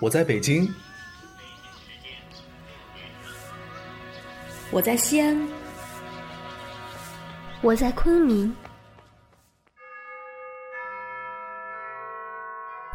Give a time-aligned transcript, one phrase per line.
[0.00, 0.66] 我在北京，
[4.70, 5.48] 我在西安，
[7.60, 8.56] 我在昆明，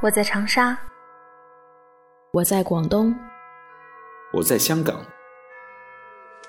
[0.00, 0.78] 我在长沙，
[2.30, 3.12] 我在广东，
[4.32, 5.04] 我在香港，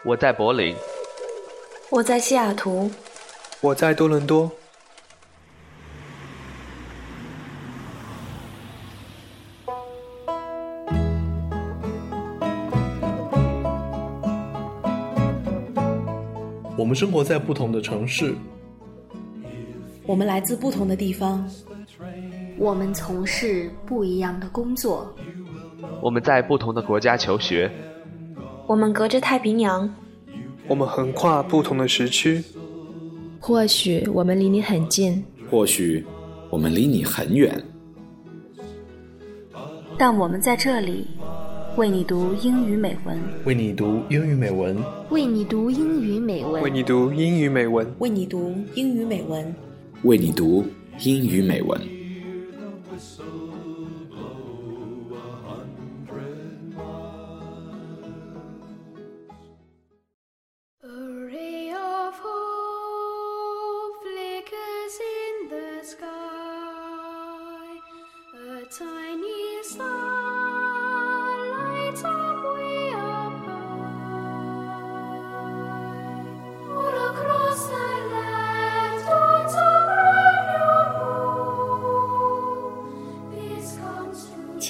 [0.05, 0.75] 我在柏林，
[1.89, 2.91] 我在西雅图，
[3.59, 4.51] 我在多伦多。
[16.83, 18.35] 我们生活在不同的城市，
[20.05, 21.49] 我们来自不同的地方，
[22.57, 25.07] 我们从事不一样的工作，
[26.01, 27.71] 我们在不同的国家求学，
[28.67, 29.89] 我们隔着太平洋，
[30.67, 32.43] 我们横跨不同的时区。
[33.39, 36.05] 或许我们离你很近，或许
[36.49, 37.63] 我们离你很远，
[39.97, 41.07] 但我们在这里。
[41.76, 44.76] 为你读英语美文，为你读英语美文，
[45.10, 49.54] 为你读英语美文，为你读英语美文，为你读英语美文，
[50.02, 50.64] 为你读
[50.98, 51.80] 英语美文。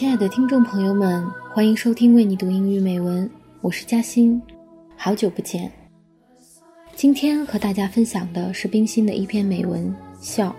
[0.04, 3.28] 亲爱的听众朋友们，欢迎收听为你读英语美文，
[3.62, 4.40] 我是嘉欣，
[4.98, 5.72] 好久不见。
[6.94, 9.88] 今天和大家分享的是冰心的一篇美文
[10.20, 10.50] 《笑》。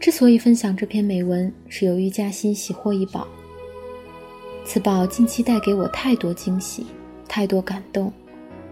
[0.00, 3.24] 之所以分享这篇美文，是由于嘉欣喜获一宝。
[4.64, 6.84] 此宝近期带给我太多惊喜，
[7.28, 8.12] 太多感动，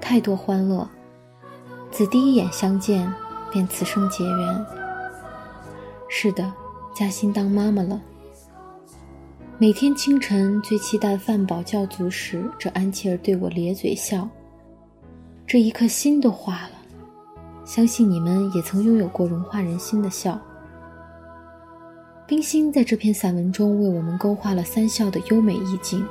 [0.01, 0.91] 太多欢乐。
[1.93, 3.09] 自第一眼相见，
[3.53, 4.67] 便此生结缘。
[6.09, 6.53] 是的，
[6.93, 8.03] 嘉欣当妈妈了。
[9.59, 14.29] 每天清晨最期待饭饱觉足时，这安琪儿对我咧嘴笑。
[15.47, 16.73] 这一颗心都化了。
[17.65, 20.39] 相信你们也曾拥有过融化人心的笑。
[22.27, 26.07] 冰心在这篇散文中为我们勾画了三笑的优美意境：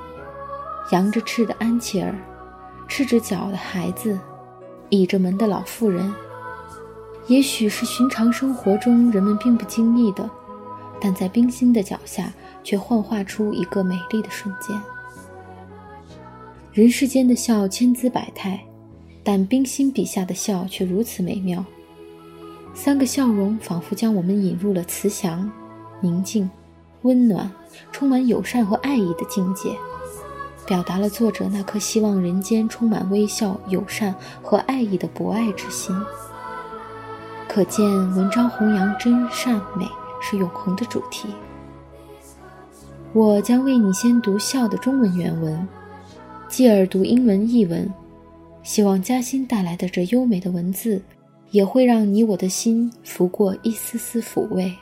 [0.91, 2.16] 扬着翅的安琪儿，
[2.88, 4.17] 赤着脚的孩子，
[4.89, 6.11] 倚着门的老妇人。
[7.28, 10.28] 也许是寻常生活中人们并不经意的，
[11.00, 12.34] 但在冰心的脚下。
[12.65, 14.75] 却幻化出一个美丽的瞬间。
[16.73, 18.59] 人世间的笑千姿百态，
[19.23, 21.63] 但冰心笔下的笑却如此美妙。
[22.73, 25.49] 三个笑容仿佛将我们引入了慈祥、
[26.01, 26.49] 宁静、
[27.03, 27.49] 温暖、
[27.93, 29.69] 充满友善和爱意的境界，
[30.67, 35.95] 表达了作者那颗希望人间充满微笑、友善和爱意的博爱之心。
[37.47, 39.87] 可见，文章弘扬真善美
[40.19, 41.29] 是永恒的主题。
[43.15, 45.65] 我将为你先读《笑》的中文原文，
[46.49, 47.89] 继而读英文译文。
[48.61, 51.01] 希望嘉欣带来的这优美的文字，
[51.49, 54.75] 也会让你我的心拂过一丝丝抚慰。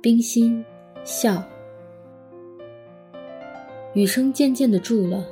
[0.00, 0.64] 冰心，
[1.02, 1.42] 笑。
[3.94, 5.26] 雨声渐渐的住了，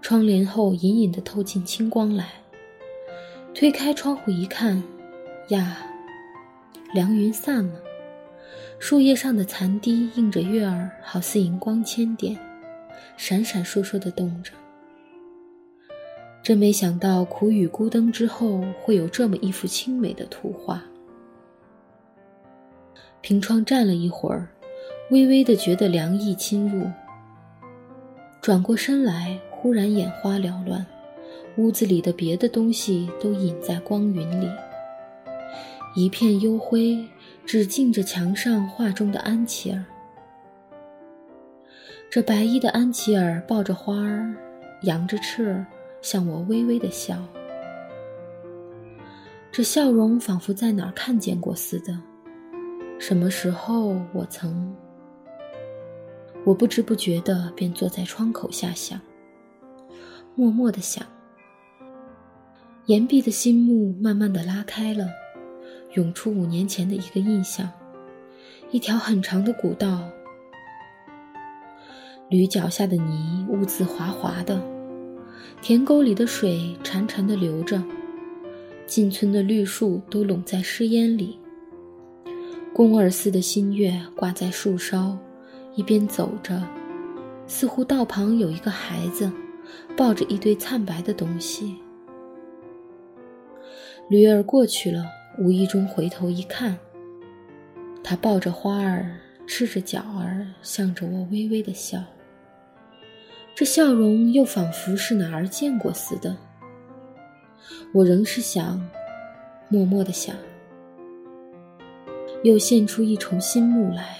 [0.00, 2.26] 窗帘后隐隐的透进清光来。
[3.52, 4.82] 推开窗户一看，
[5.48, 5.76] 呀，
[6.94, 7.82] 凉云散了，
[8.78, 12.34] 树叶上的残滴映着月儿，好似荧光千点，
[13.18, 14.52] 闪闪烁烁的动着。
[16.42, 20.82] 真没想到，苦雨孤灯之后，会有这么一幅清美的图画。
[23.22, 24.48] 凭窗站了一会儿，
[25.10, 26.90] 微微的觉得凉意侵入。
[28.40, 30.84] 转过身来，忽然眼花缭乱，
[31.56, 34.50] 屋子里的别的东西都隐在光云里，
[35.94, 36.98] 一片幽灰，
[37.46, 39.84] 只映着墙上画中的安琪儿。
[42.10, 44.34] 这白衣的安琪儿抱着花儿，
[44.82, 45.66] 扬着翅儿，
[46.02, 47.16] 向我微微的笑。
[49.52, 51.96] 这笑容仿佛在哪儿看见过似的。
[53.02, 54.72] 什么时候我曾？
[56.44, 59.00] 我不知不觉的便坐在窗口下想，
[60.36, 61.04] 默默的想。
[62.86, 65.08] 岩壁的心幕慢慢的拉开了，
[65.94, 67.68] 涌出五年前的一个印象，
[68.70, 70.08] 一条很长的古道，
[72.30, 74.62] 驴脚下的泥污渍滑滑的，
[75.60, 77.82] 田沟里的水潺潺的流着，
[78.86, 81.36] 进村的绿树都拢在湿烟里。
[82.74, 85.14] 宫二似的新月挂在树梢，
[85.74, 86.62] 一边走着，
[87.46, 89.30] 似乎道旁有一个孩子，
[89.94, 91.76] 抱着一堆灿白的东西。
[94.08, 95.04] 驴儿过去了，
[95.38, 96.74] 无意中回头一看，
[98.02, 102.02] 他抱着花儿，赤着脚儿，向着我微微的笑。
[103.54, 106.34] 这笑容又仿佛是哪儿见过似的。
[107.92, 108.82] 我仍是想，
[109.68, 110.34] 默默的想。
[112.42, 114.16] 又现出一重新幕来，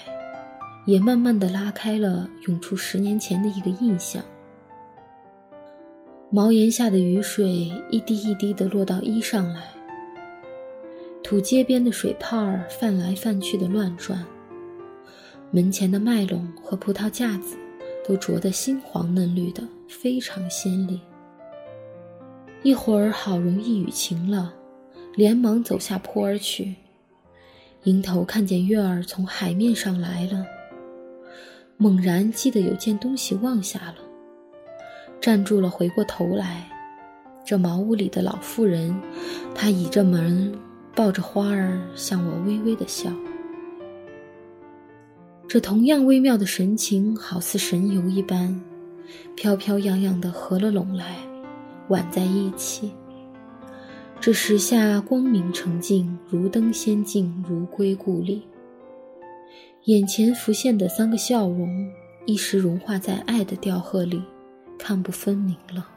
[0.85, 4.23] 也慢慢的拉开了涌出十年前的一个印象。
[6.29, 9.61] 茅檐下的雨水一滴一滴的落到衣上来，
[11.21, 14.25] 土街边的水泡儿泛来泛去的乱转，
[15.51, 17.57] 门前的麦垄和葡萄架子
[18.07, 20.99] 都着得新黄嫩绿的，非常鲜丽。
[22.63, 24.53] 一会儿好容易雨晴了，
[25.15, 26.73] 连忙走下坡儿去。
[27.83, 30.45] 迎头看见月儿从海面上来了，
[31.75, 33.95] 猛然记得有件东西忘下了，
[35.19, 36.65] 站住了，回过头来，
[37.45, 38.95] 这茅屋里的老妇人，
[39.53, 40.57] 她倚着门，
[40.95, 43.11] 抱着花儿，向我微微的笑。
[45.45, 48.61] 这同样微妙的神情，好似神游一般，
[49.35, 51.17] 飘飘扬扬的合了拢来，
[51.89, 52.93] 挽在一起。
[54.25, 58.43] 这时下光明澄净，如登仙境，如归故里。
[59.83, 61.91] 眼前浮现的三个笑容，
[62.25, 64.23] 一时融化在爱的调和里，
[64.79, 65.89] 看不分明了。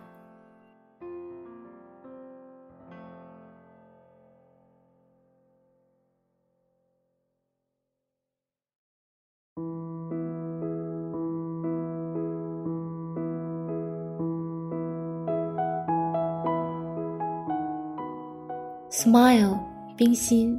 [18.97, 19.61] Smile，
[19.95, 20.59] 冰心。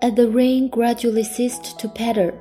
[0.00, 2.32] As the rain gradually ceased to patter,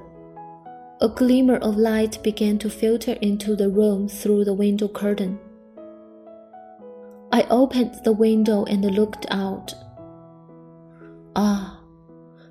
[1.01, 5.38] a glimmer of light began to filter into the room through the window curtain.
[7.33, 9.74] I opened the window and looked out.
[11.36, 11.77] Ah,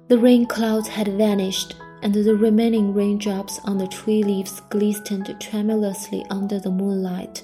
[0.09, 6.25] the rain clouds had vanished and the remaining raindrops on the tree leaves glistened tremulously
[6.31, 7.43] under the moonlight,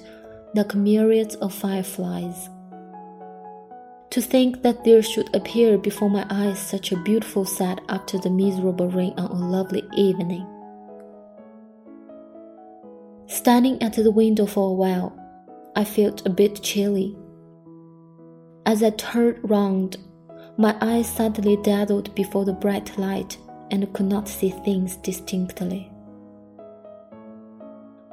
[0.55, 2.49] like myriads of fireflies.
[4.11, 8.29] To think that there should appear before my eyes such a beautiful sight after the
[8.29, 10.47] miserable rain on a lovely evening.
[13.27, 15.13] Standing at the window for a while,
[15.75, 17.15] I felt a bit chilly.
[18.65, 19.97] As I turned round,
[20.57, 23.37] my eyes suddenly dazzled before the bright light
[23.71, 25.91] and could not see things distinctly.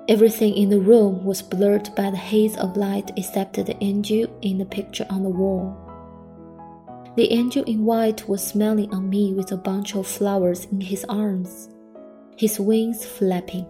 [0.06, 4.58] Everything in the room was blurred by the haze of light except the angel in
[4.58, 5.74] the picture on the wall.
[7.16, 11.06] The angel in white was smiling on me with a bunch of flowers in his
[11.08, 11.70] arms,
[12.36, 13.66] his wings flapping.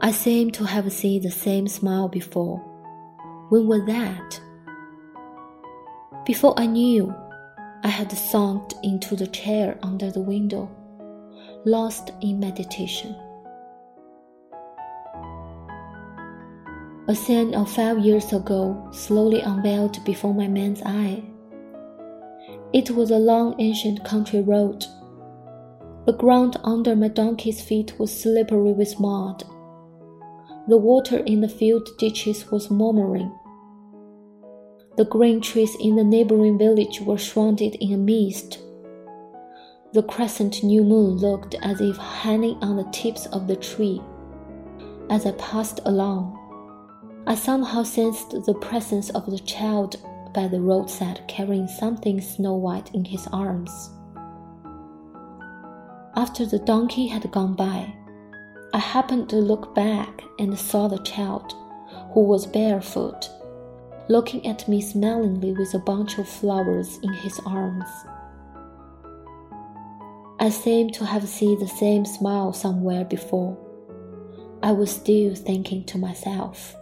[0.00, 2.58] I seemed to have seen the same smile before.
[3.50, 4.40] When was that?
[6.24, 7.14] Before I knew,
[7.84, 10.68] I had sunk into the chair under the window,
[11.64, 13.14] lost in meditation.
[17.06, 21.22] A scene of five years ago slowly unveiled before my mind's eye.
[22.72, 24.84] It was a long ancient country road.
[26.06, 29.44] The ground under my donkey's feet was slippery with mud.
[30.66, 33.32] The water in the field ditches was murmuring
[34.98, 38.58] the green trees in the neighboring village were shrouded in a mist.
[39.92, 44.02] The crescent new moon looked as if hanging on the tips of the tree.
[45.08, 46.34] As I passed along,
[47.28, 50.02] I somehow sensed the presence of the child
[50.34, 53.90] by the roadside carrying something snow white in his arms.
[56.16, 57.94] After the donkey had gone by,
[58.74, 61.54] I happened to look back and saw the child,
[62.14, 63.30] who was barefoot
[64.08, 67.84] looking at me smilingly with a bunch of flowers in his arms.
[70.40, 73.58] I seemed to have seen the same smile somewhere before.
[74.62, 76.74] I was still thinking to myself.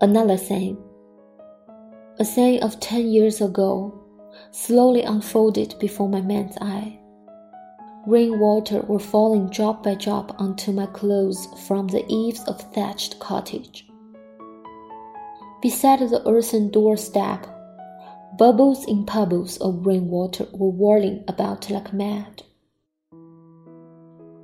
[0.00, 0.78] Another thing.
[2.18, 4.00] A thing of ten years ago
[4.52, 6.98] slowly unfolded before my mind's eye.
[8.06, 13.86] Rainwater were falling drop by drop onto my clothes from the eaves of thatched cottage.
[15.62, 17.46] Beside the earthen doorstep,
[18.36, 22.42] bubbles in puddles of rainwater were whirling about like mad.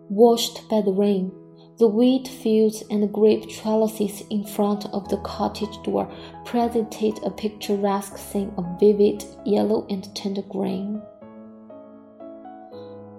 [0.09, 1.31] Washed by the rain,
[1.79, 6.11] the wheat fields and grape trellises in front of the cottage door
[6.47, 11.03] presented a picturesque scene of vivid yellow and tender green.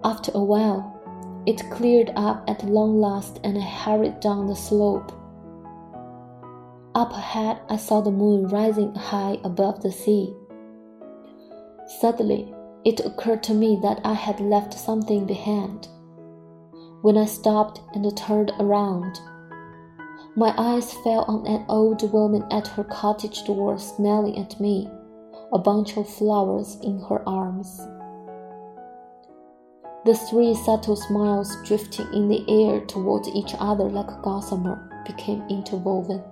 [0.03, 0.99] After a while,
[1.45, 5.11] it cleared up at long last and I hurried down the slope.
[6.95, 10.33] Up ahead, I saw the moon rising high above the sea.
[11.99, 12.53] Suddenly,
[12.83, 15.87] it occurred to me that I had left something behind.
[17.01, 19.19] When I stopped and turned around,
[20.35, 24.89] my eyes fell on an old woman at her cottage door smiling at me,
[25.53, 27.81] a bunch of flowers in her arms.
[30.03, 36.23] The three subtle smiles drifting in the air towards each other like gossamer became interwoven.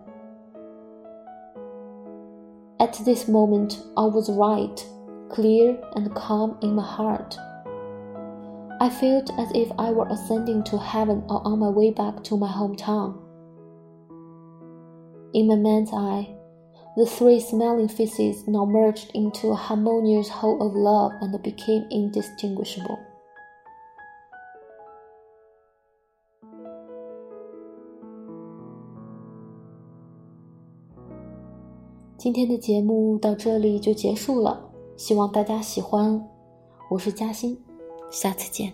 [2.79, 4.83] At this moment, I was right,
[5.29, 7.37] clear and calm in my heart.
[8.81, 12.37] I felt as if I were ascending to heaven or on my way back to
[12.37, 13.19] my hometown.
[15.35, 16.33] In my mind's eye,
[16.97, 22.97] the three smiling faces now merged into a harmonious whole of love and became indistinguishable.
[32.19, 34.61] 今天的节目到这里就结束了，
[34.97, 36.21] 希望大家喜欢。
[36.91, 37.57] 我是嘉欣。
[38.11, 38.73] 下次见。